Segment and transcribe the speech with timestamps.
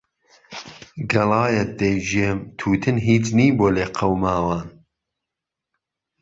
[1.11, 4.67] گهڵایهت دهیگێم تووتن هیچ نی بۆ لێقهوماوان